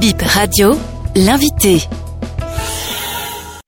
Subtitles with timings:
[0.00, 0.76] Bip Radio,
[1.16, 1.80] l'invité.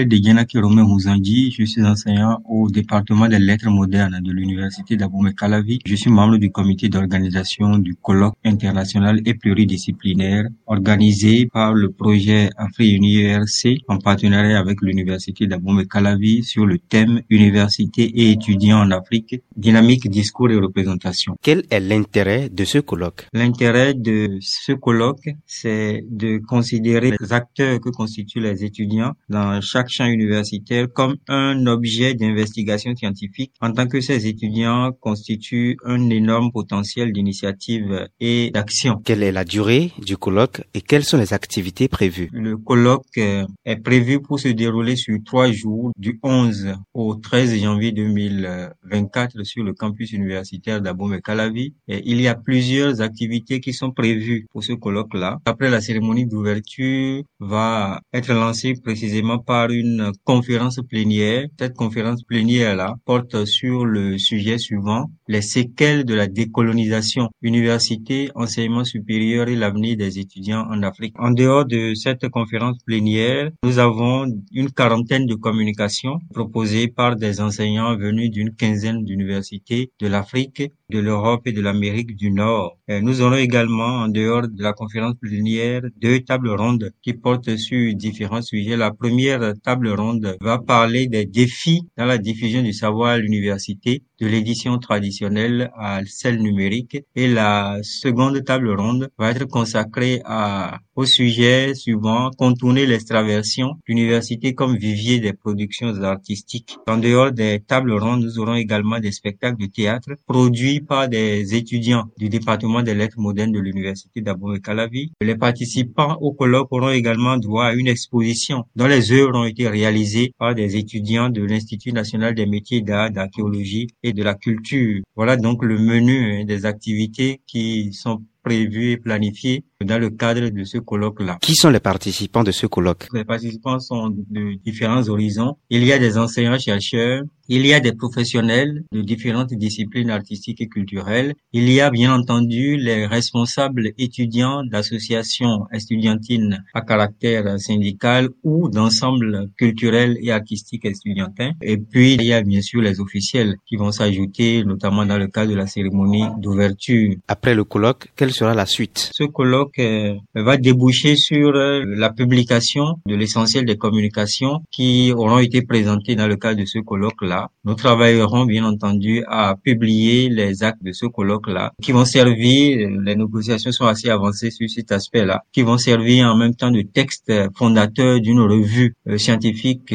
[0.00, 5.80] Je suis enseignant au département des lettres modernes de l'université d'Abomey Calavi.
[5.84, 12.48] Je suis membre du comité d'organisation du colloque international et pluridisciplinaire organisé par le projet
[12.56, 18.92] Afri-Uni ERC en partenariat avec l'université d'Abomey Calavi sur le thème Université et étudiants en
[18.92, 21.34] Afrique, dynamique, discours et représentation.
[21.42, 23.26] Quel est l'intérêt de ce colloque?
[23.32, 29.87] L'intérêt de ce colloque, c'est de considérer les acteurs que constituent les étudiants dans chaque
[29.88, 36.50] champ universitaire comme un objet d'investigation scientifique en tant que ces étudiants constituent un énorme
[36.52, 39.00] potentiel d'initiative et d'action.
[39.04, 42.28] Quelle est la durée du colloque et quelles sont les activités prévues?
[42.32, 47.60] Le colloque euh, est prévu pour se dérouler sur trois jours du 11 au 13
[47.60, 51.74] janvier 2024 sur le campus universitaire d'Abomey Calavi.
[51.88, 55.38] Et il y a plusieurs activités qui sont prévues pour ce colloque-là.
[55.44, 59.77] Après la cérémonie d'ouverture va être lancée précisément par une
[60.24, 61.46] conférence plénière.
[61.58, 68.84] Cette conférence plénière-là porte sur le sujet suivant, les séquelles de la décolonisation, université, enseignement
[68.84, 71.14] supérieur et l'avenir des étudiants en Afrique.
[71.18, 77.40] En dehors de cette conférence plénière, nous avons une quarantaine de communications proposées par des
[77.40, 82.78] enseignants venus d'une quinzaine d'universités de l'Afrique, de l'Europe et de l'Amérique du Nord.
[82.88, 87.56] Et nous aurons également, en dehors de la conférence plénière, deux tables rondes qui portent
[87.56, 88.76] sur différents sujets.
[88.76, 94.02] La première table ronde va parler des défis dans la diffusion du savoir à l'université,
[94.20, 96.98] de l'édition traditionnelle à celle numérique.
[97.14, 104.54] Et la seconde table ronde va être consacrée à, au sujet suivant, contourner l'extraversion, l'université
[104.54, 106.76] comme vivier des productions artistiques.
[106.88, 111.54] En dehors des tables rondes, nous aurons également des spectacles de théâtre produits par des
[111.54, 115.12] étudiants du département des lettres modernes de l'université d'Abomey Calavi.
[115.20, 119.68] Les participants au colloque auront également droit à une exposition dont les œuvres ont été
[119.68, 125.02] réalisées par des étudiants de l'Institut national des métiers d'art, d'archéologie de la culture.
[125.16, 130.64] Voilà donc le menu des activités qui sont prévues et planifiées dans le cadre de
[130.64, 131.38] ce colloque-là.
[131.40, 133.08] Qui sont les participants de ce colloque?
[133.12, 135.56] Les participants sont de différents horizons.
[135.70, 140.68] Il y a des enseignants-chercheurs, il y a des professionnels de différentes disciplines artistiques et
[140.68, 141.34] culturelles.
[141.52, 149.48] Il y a bien entendu les responsables étudiants d'associations estudiantines à caractère syndical ou d'ensembles
[149.56, 151.52] culturels et artistiques estudiantins.
[151.62, 155.28] Et puis, il y a bien sûr les officiels qui vont s'ajouter, notamment dans le
[155.28, 157.14] cadre de la cérémonie d'ouverture.
[157.28, 162.10] Après le colloque, quelle sera la suite Ce colloque euh, va déboucher sur euh, la
[162.10, 167.48] publication de l'essentiel des communications qui auront été présentées dans le cadre de ce colloque-là.
[167.64, 173.16] Nous travaillerons bien entendu à publier les actes de ce colloque-là qui vont servir, les
[173.16, 177.32] négociations sont assez avancées sur cet aspect-là, qui vont servir en même temps de texte
[177.56, 179.92] fondateur d'une revue euh, scientifique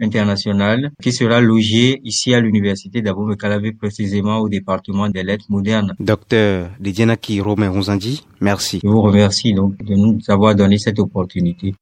[0.00, 5.94] internationale qui sera logée ici à l'université d'Abomey Calavi précisément au département des lettres modernes.
[6.00, 7.40] Docteur Lidianaki
[8.40, 8.80] Merci.
[8.82, 11.74] Je vous remercie donc de nous avoir donné cette opportunité.